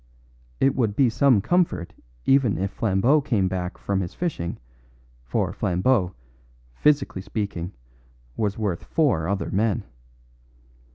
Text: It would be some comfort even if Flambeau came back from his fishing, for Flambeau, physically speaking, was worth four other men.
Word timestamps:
It 0.59 0.73
would 0.73 0.95
be 0.95 1.11
some 1.11 1.41
comfort 1.41 1.93
even 2.25 2.57
if 2.57 2.71
Flambeau 2.71 3.21
came 3.21 3.47
back 3.47 3.77
from 3.77 3.99
his 3.99 4.15
fishing, 4.15 4.57
for 5.25 5.53
Flambeau, 5.53 6.15
physically 6.73 7.21
speaking, 7.21 7.71
was 8.35 8.57
worth 8.57 8.83
four 8.83 9.27
other 9.27 9.51
men. 9.51 9.83